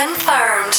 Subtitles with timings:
[0.00, 0.72] confirmed.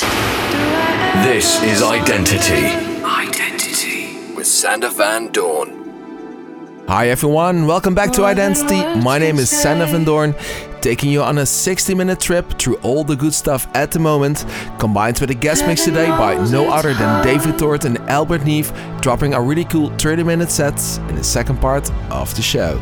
[1.23, 2.65] This is Identity.
[3.05, 4.33] Identity.
[4.33, 6.85] With Sander Van Doorn.
[6.87, 8.81] Hi everyone, welcome back to Identity.
[8.99, 10.33] My name is Sander Van Doorn,
[10.81, 14.43] taking you on a 60 minute trip through all the good stuff at the moment,
[14.79, 18.73] combined with a guest mix today by no other than David Tort and Albert Neve,
[19.01, 22.79] dropping a really cool 30 minute set in the second part of the show.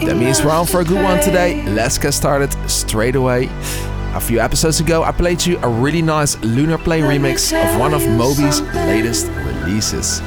[0.00, 1.62] That means we're on for a good one today.
[1.66, 3.48] Let's get started straight away.
[4.12, 7.94] A few episodes ago, I played you a really nice Lunar Play remix of one
[7.94, 10.20] of Moby's latest releases.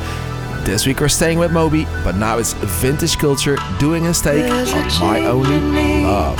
[0.63, 4.87] This week we're staying with Moby, but now it's Vintage Culture doing his take on
[5.01, 6.39] My Only Love.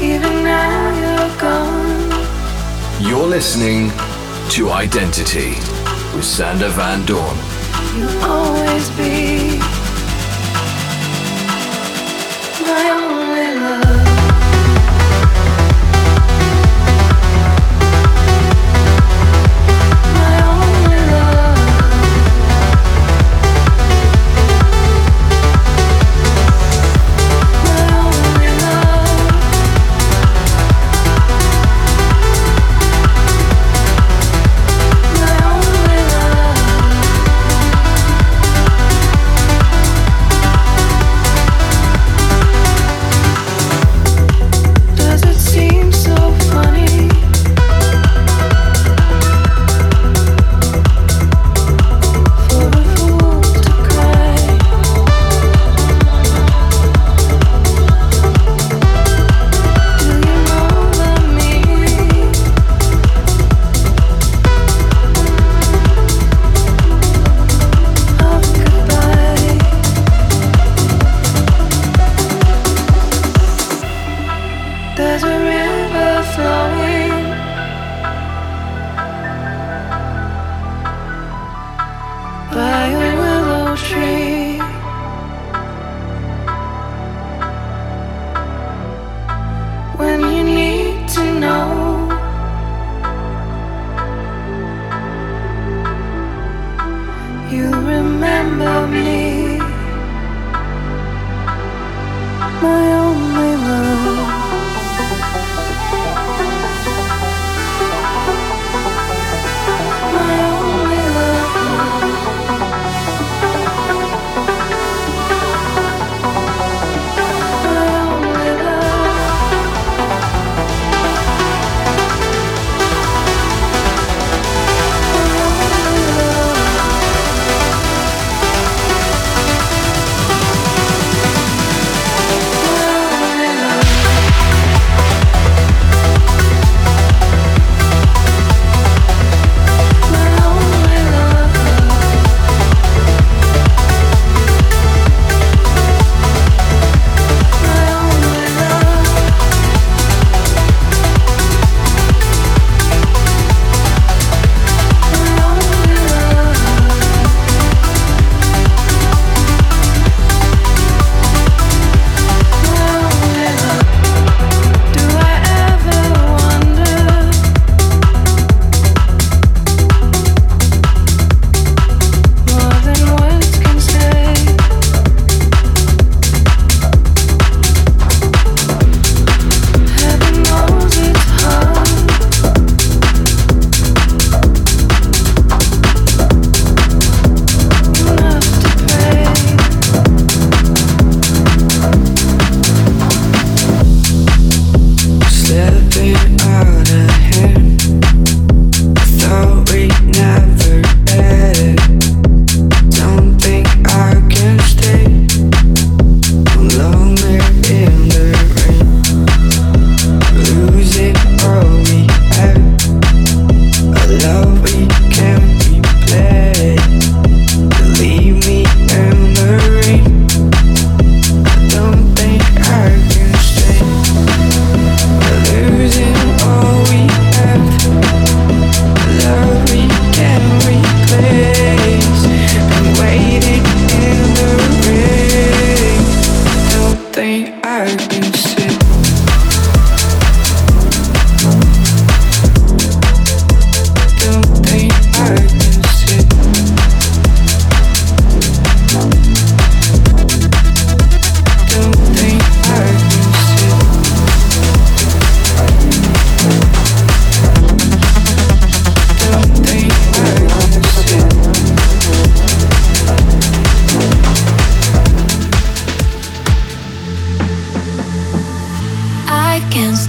[0.00, 3.04] Even now you're gone.
[3.04, 3.90] You're listening
[4.50, 5.56] to Identity
[6.14, 7.36] with Sander Van Doorn.
[7.96, 9.45] You'll always be
[12.66, 14.15] my only love.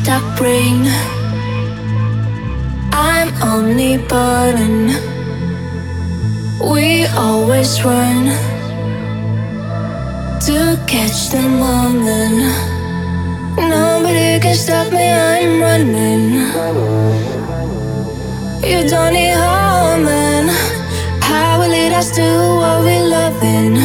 [0.08, 0.88] stop rain.
[2.94, 4.88] I'm only burden.
[6.62, 8.24] We always run
[10.48, 10.58] to
[10.88, 12.40] catch the moment.
[13.58, 16.24] Nobody can stop me, I'm running.
[18.64, 20.48] You don't need harming.
[21.20, 22.32] How will it us do
[22.62, 23.76] what we loving?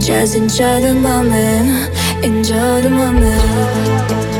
[0.00, 1.94] Just enjoy the moment,
[2.24, 4.33] enjoy the moment.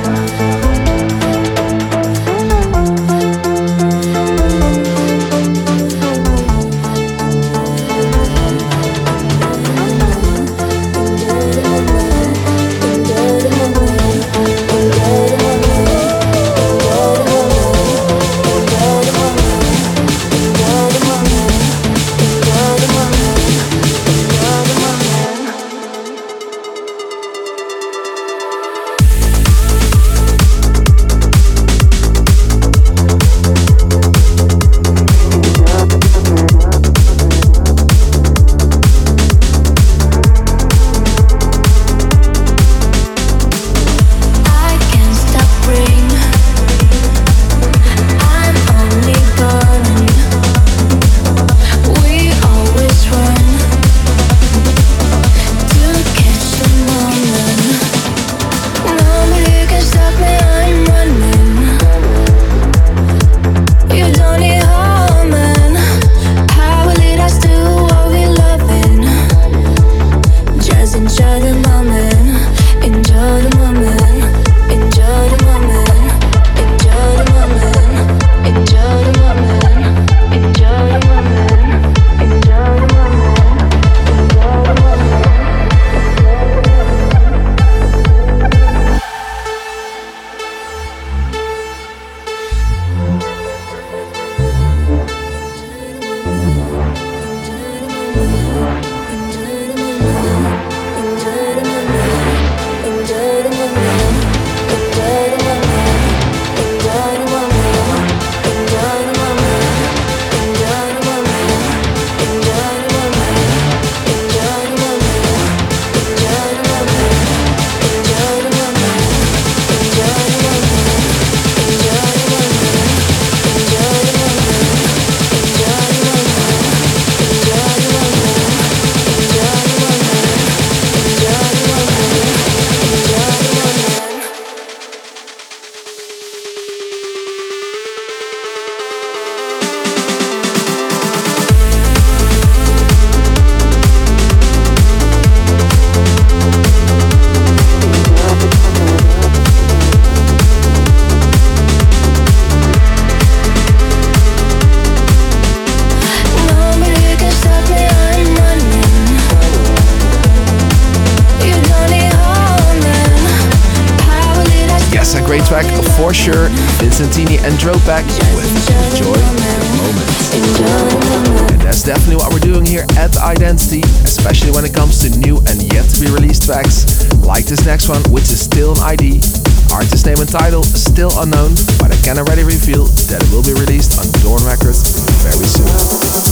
[181.85, 184.89] but I can already reveal that it will be released on Doorn Records
[185.21, 185.69] very soon.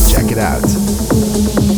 [0.09, 1.72] Check it out.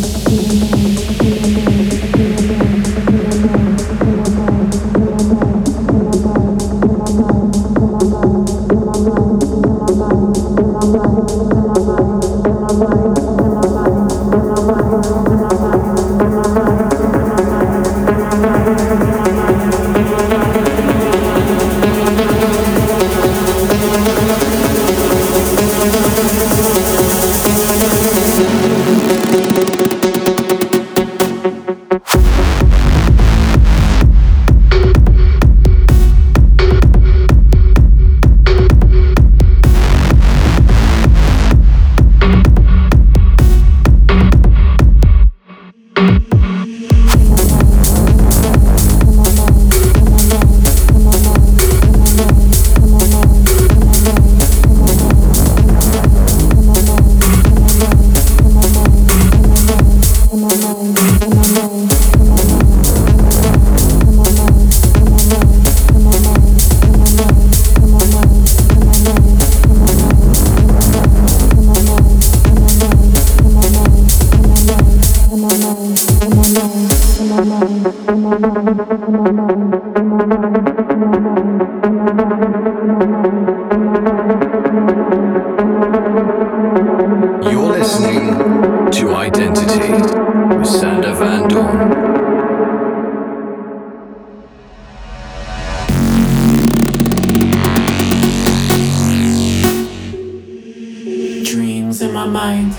[102.05, 102.73] in my mind.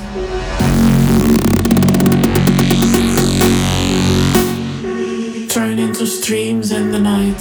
[5.50, 7.40] Turn into streams in the night.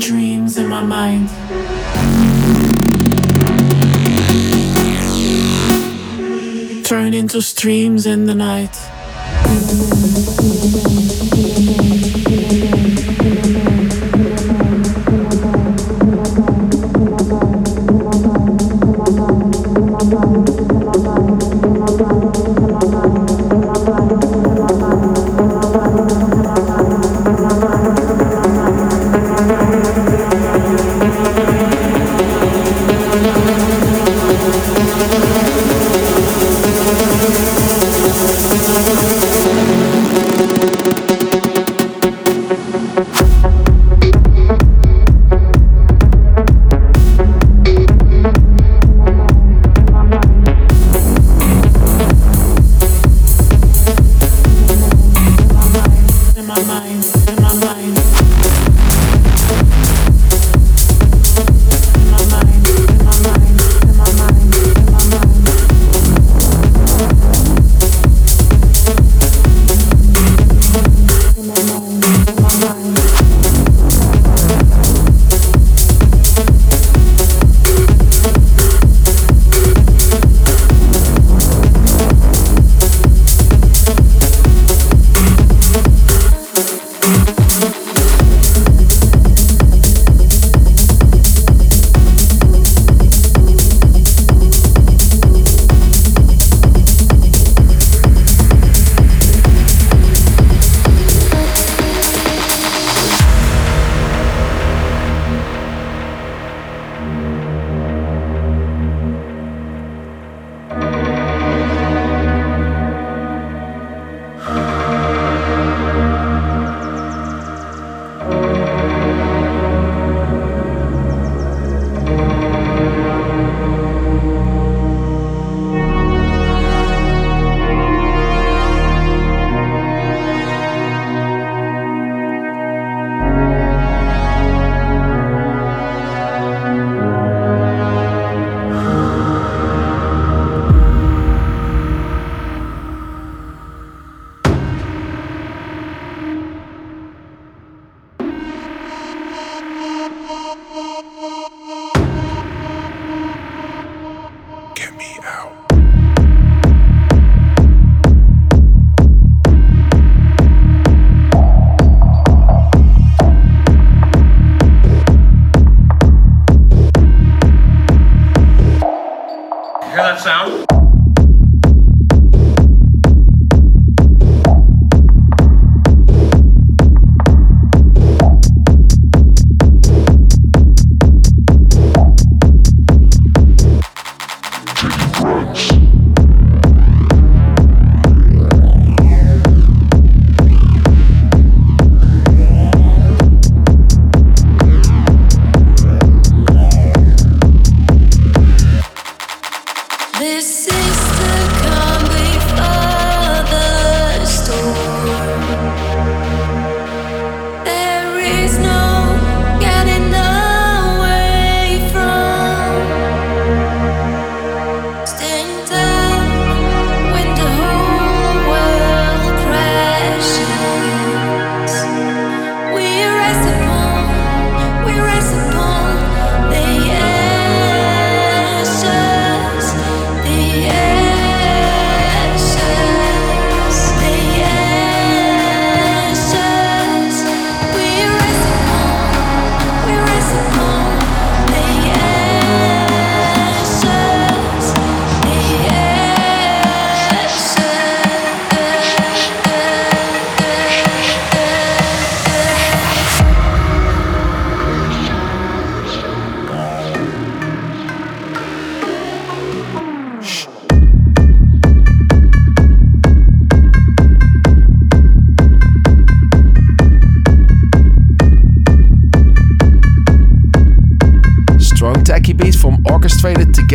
[0.00, 1.28] Dreams in my mind.
[6.84, 8.76] Turn into streams in the night.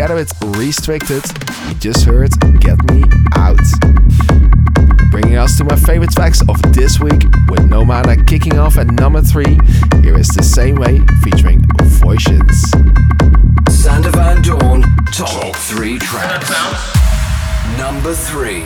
[0.06, 1.24] Together with Restricted.
[1.68, 3.58] You just heard Get Me Out.
[5.10, 8.86] Bringing us to my favorite tracks of this week with No Mana kicking off at
[8.86, 9.58] number 3.
[10.04, 11.62] Here is The Same Way featuring
[11.98, 12.54] Voicians.
[13.72, 16.52] Sander Van Doorn, top 3 tracks.
[17.80, 18.58] Number 3.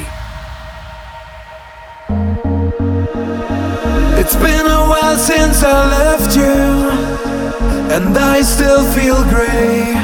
[4.19, 9.95] It's been a while since I left you, and I still feel grey.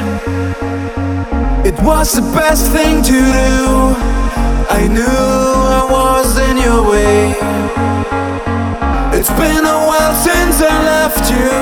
[1.78, 3.96] It was the best thing to do.
[4.70, 7.34] I knew I was in your way.
[9.12, 11.52] It's been a while since I left you,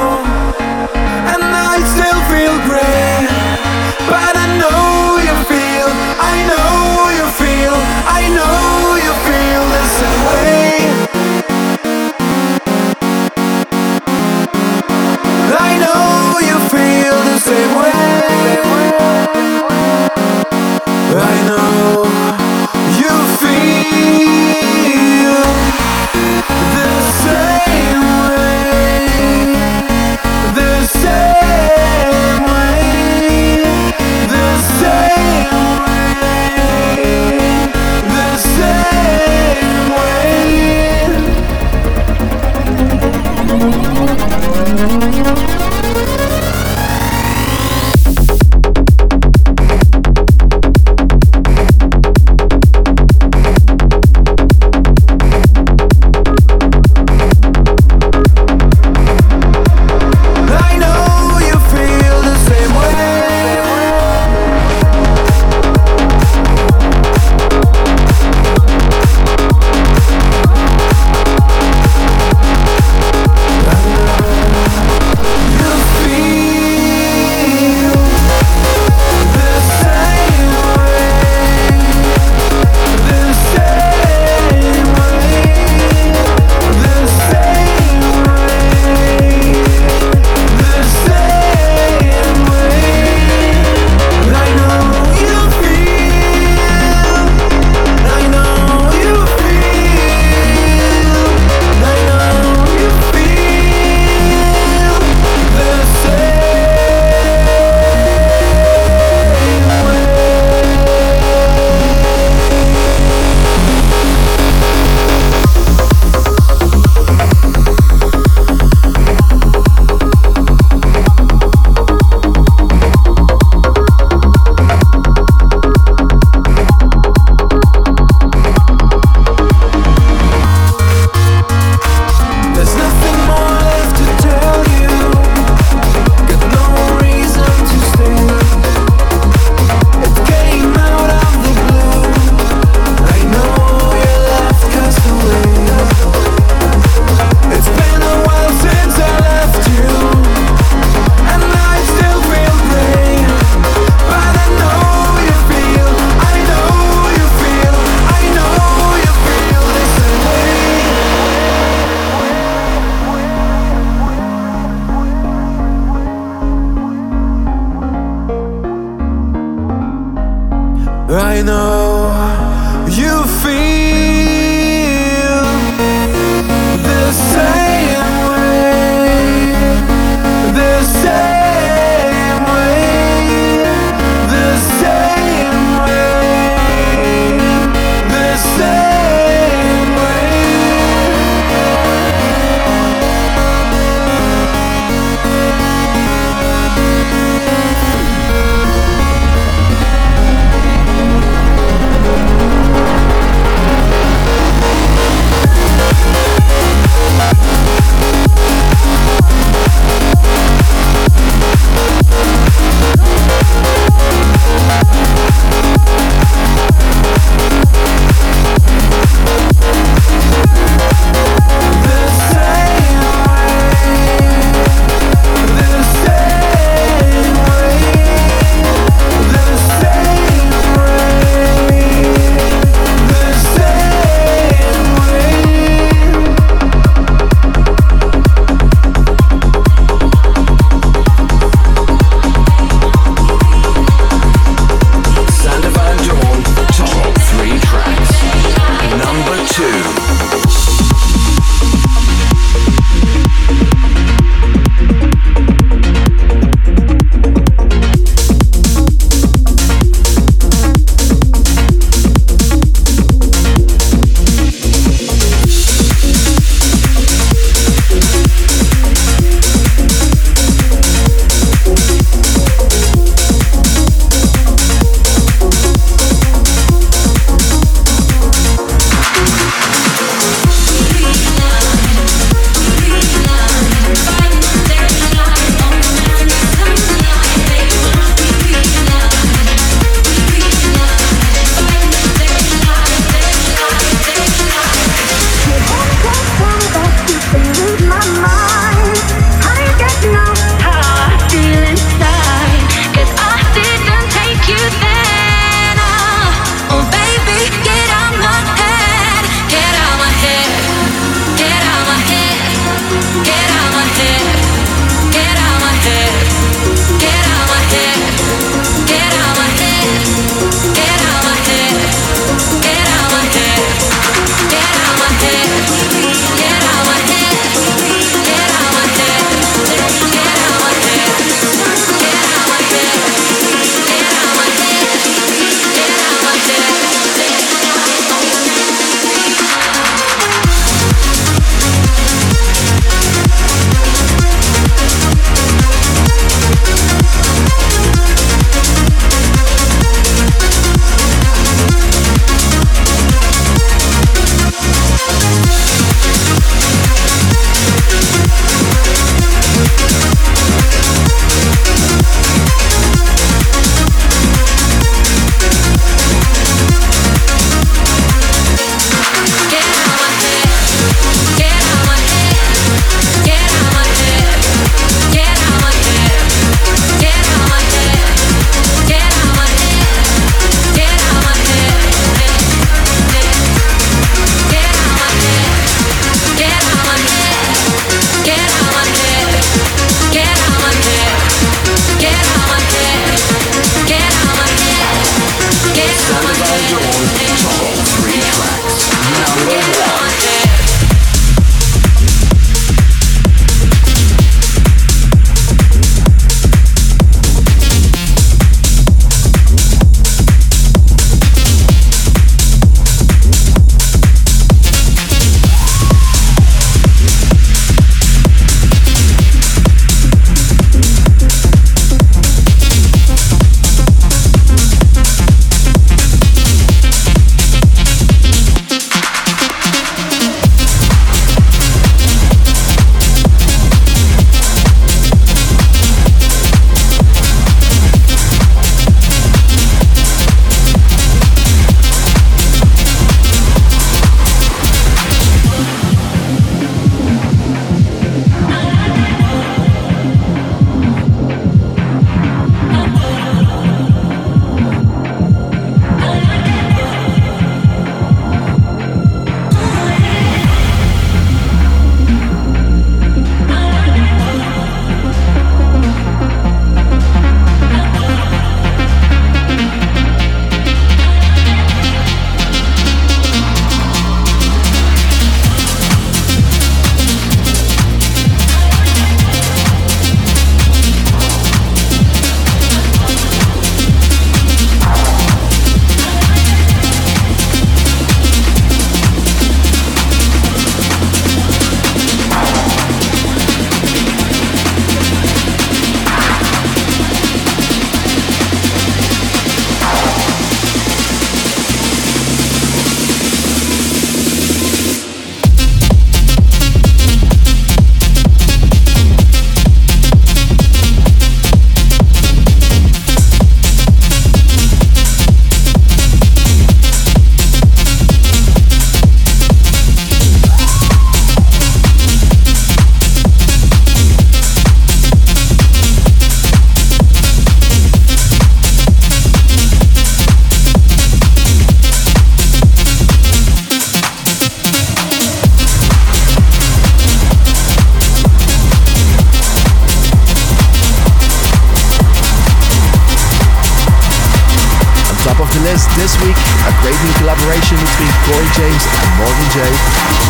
[545.84, 549.60] this this week, a great new collaboration between Corey James and Morgan J.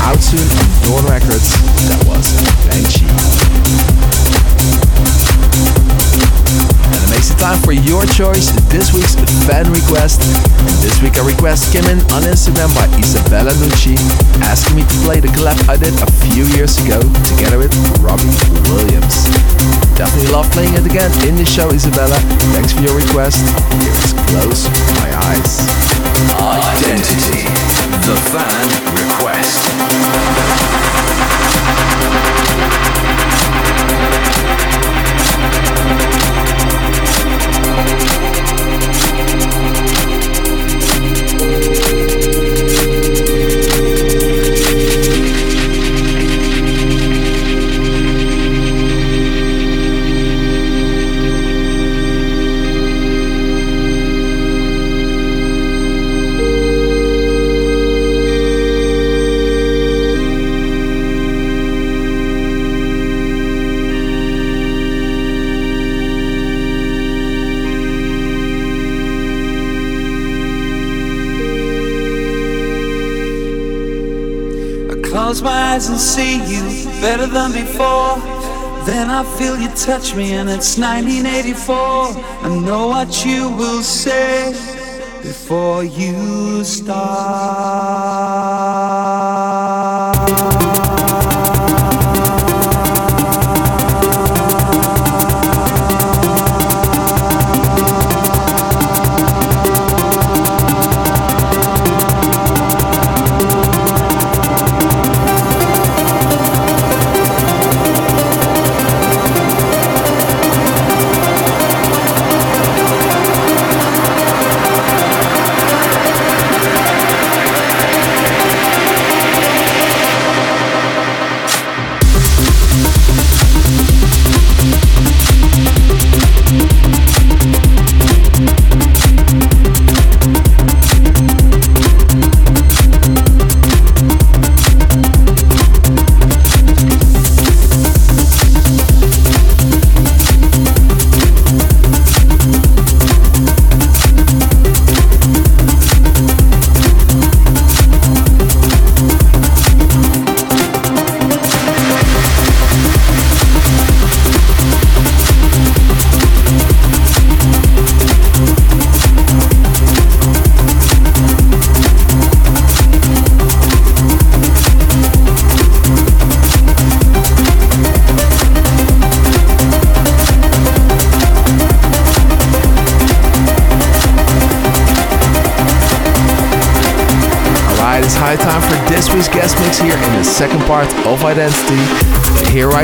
[0.03, 1.51] Out soon on Doorn Records.
[1.88, 2.27] That was
[2.67, 3.05] Banshee.
[6.95, 9.19] And it makes it time for your choice, this week's
[9.51, 10.23] fan request.
[10.79, 13.99] This week a request came in on Instagram by Isabella Nucci,
[14.47, 17.03] asking me to play the collab I did a few years ago
[17.35, 18.31] together with Robbie
[18.71, 19.27] Williams.
[19.99, 22.17] Definitely love playing it again in the show, Isabella.
[22.55, 23.43] Thanks for your request.
[23.83, 24.71] Here is Close
[25.03, 25.67] My Eyes.
[26.39, 27.43] Identity.
[28.07, 30.63] The fan request.
[75.75, 76.63] Eyes and see you
[77.01, 78.17] better than before.
[78.87, 81.75] Then I feel you touch me, and it's 1984.
[81.77, 84.53] I know what you will say
[85.23, 88.34] before you start.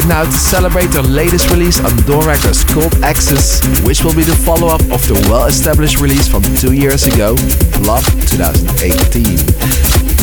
[0.00, 4.24] Right now to celebrate their latest release on Doorn Records called Access, which will be
[4.24, 7.36] the follow up of the well established release from two years ago,
[7.84, 9.36] Love 2018.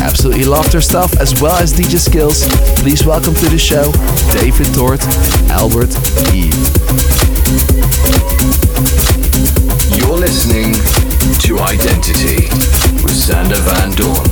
[0.01, 2.41] Absolutely love their stuff as well as DJ skills.
[2.81, 3.91] Please welcome to the show
[4.33, 5.05] David Tort,
[5.53, 5.93] Albert
[6.33, 6.49] E.
[9.93, 10.73] You're listening
[11.45, 12.49] to Identity
[13.05, 14.26] with Sander Van Doorn.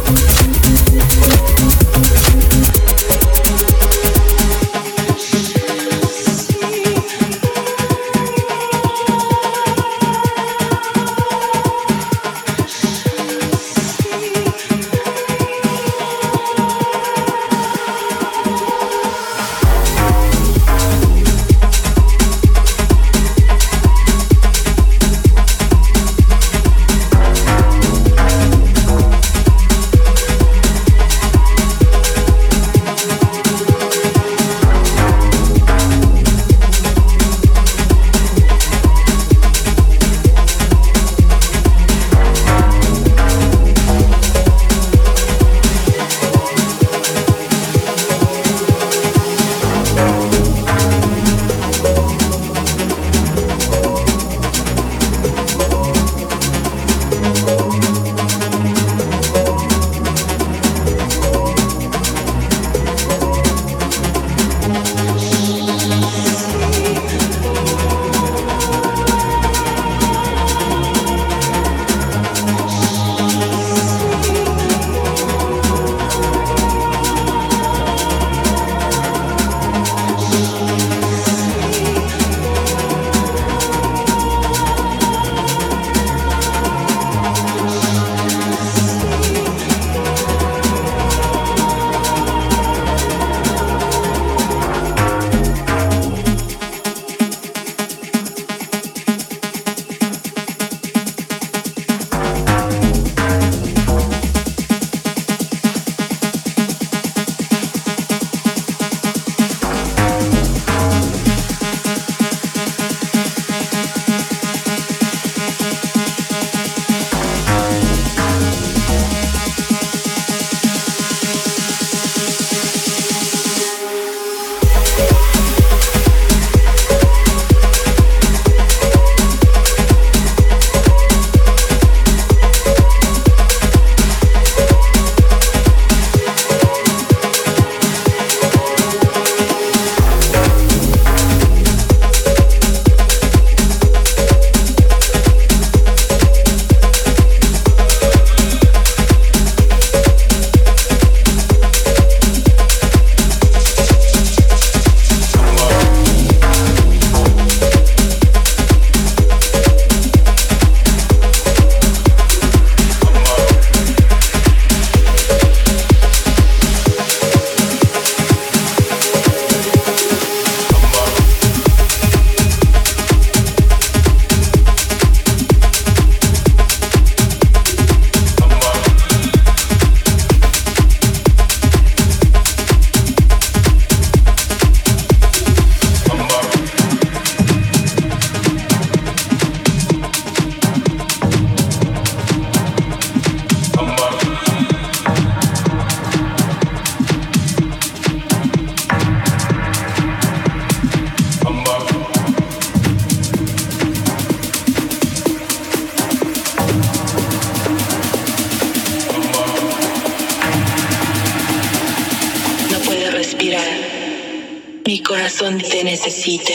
[215.15, 216.53] Corazón te necesita.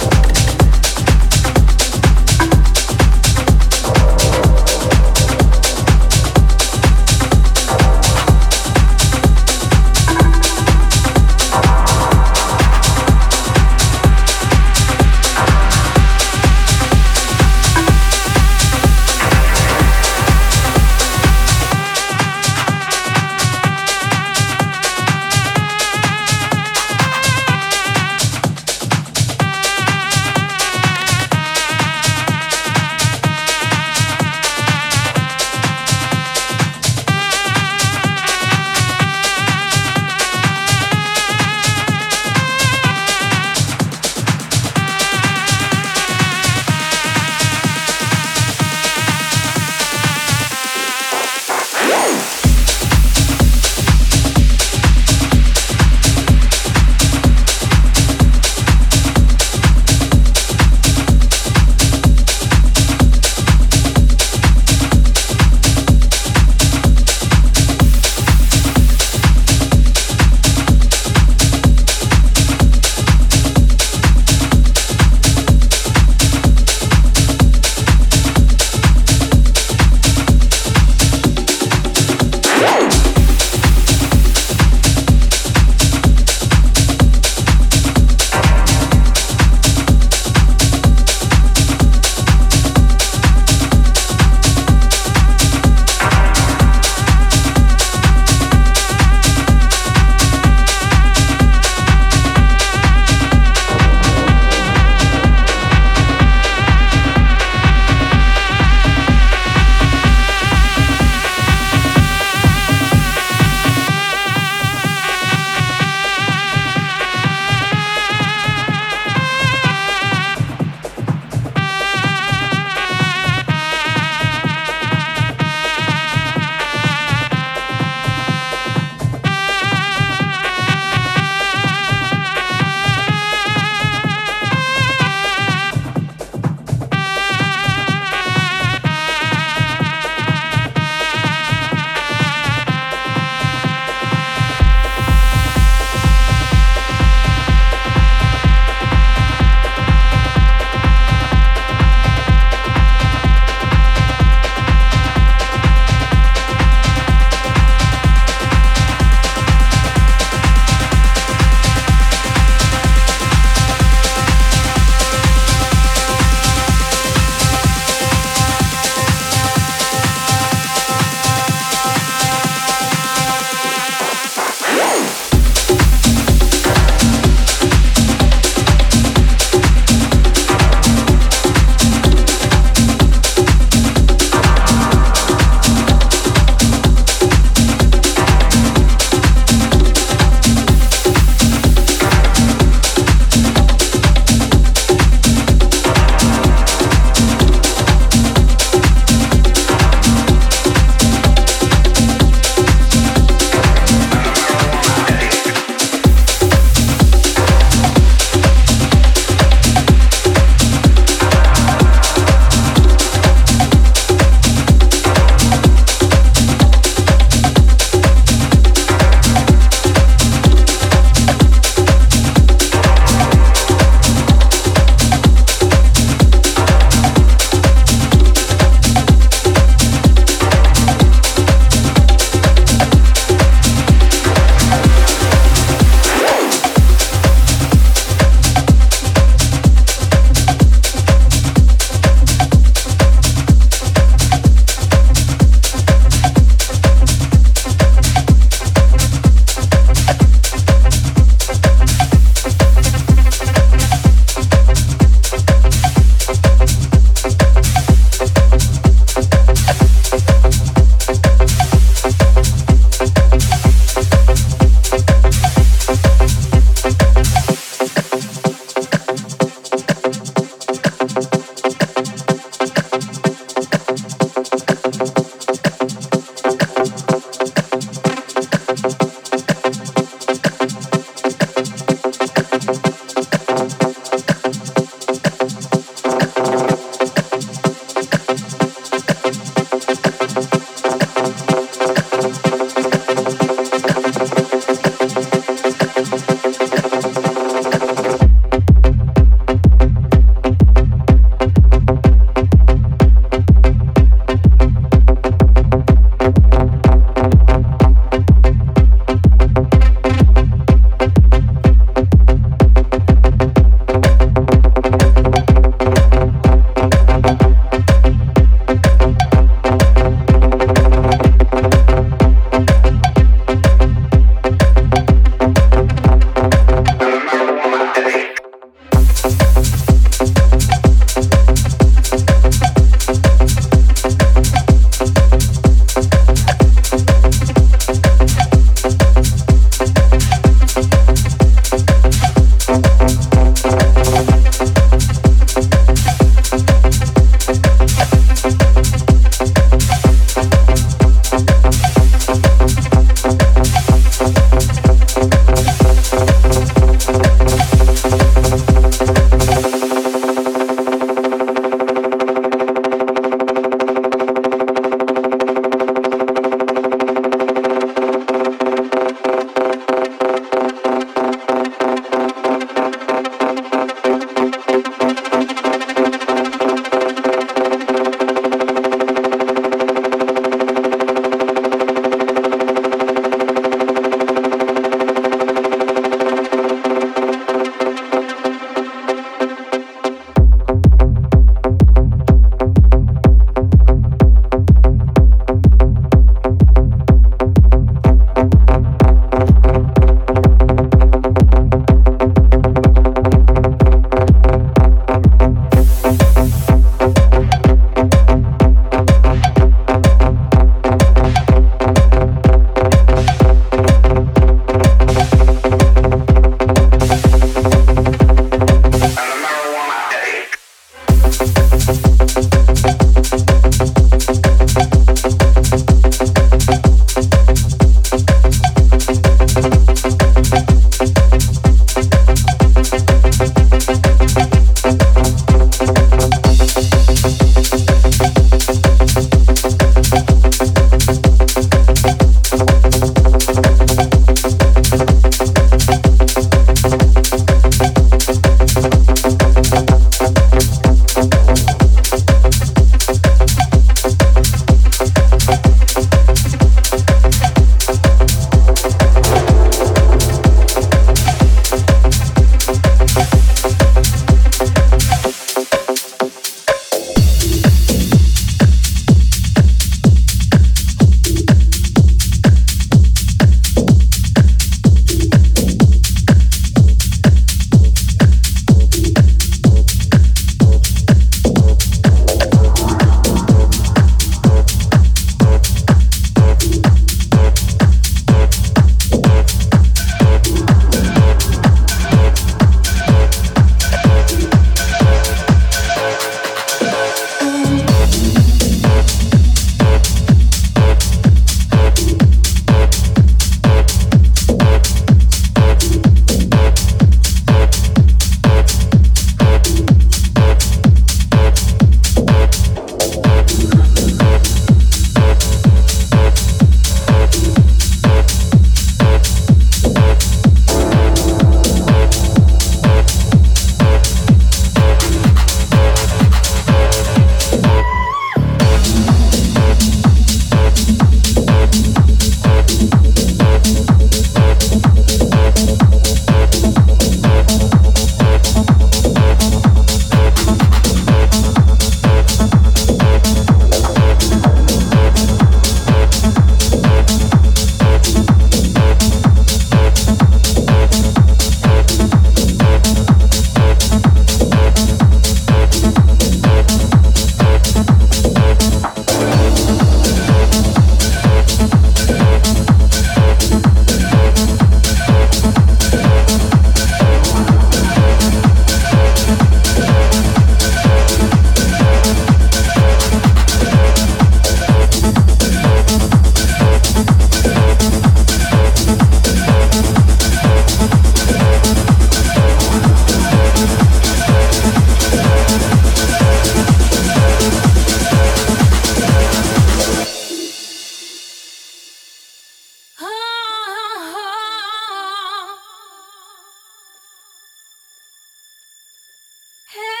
[599.73, 600.00] Hey!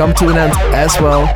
[0.00, 1.26] Come to an end as well.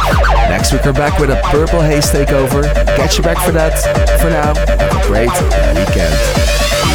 [0.49, 2.65] Next week we're back with a Purple Haze takeover.
[2.97, 3.77] Catch you back for that.
[4.19, 5.29] For now, have a great
[5.77, 6.17] weekend.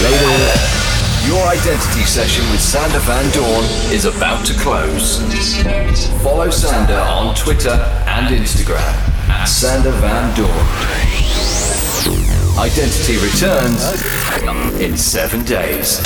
[0.01, 0.49] Later.
[1.29, 3.63] Your identity session with Sander Van Doorn
[3.93, 5.21] is about to close.
[6.23, 8.79] Follow Sander on Twitter and Instagram
[9.29, 10.49] at Sander Van Doorn.
[12.57, 16.01] Identity returns in seven days.